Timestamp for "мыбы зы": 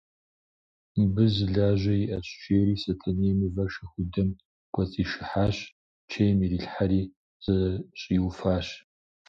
0.97-1.45